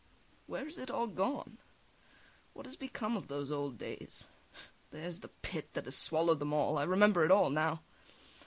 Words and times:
Where 0.47 0.65
has 0.65 0.79
it 0.79 0.89
all 0.89 1.05
gone? 1.05 1.59
What 2.53 2.65
has 2.65 2.75
become 2.75 3.15
of 3.15 3.27
those 3.27 3.51
old 3.51 3.77
days? 3.77 4.25
There's 4.89 5.19
the 5.19 5.27
pit 5.27 5.69
that 5.73 5.85
has 5.85 5.95
swallowed 5.95 6.39
them 6.39 6.53
all! 6.53 6.79
I 6.79 6.85
remember 6.85 7.23
it 7.23 7.29
all 7.29 7.51
now. 7.51 7.83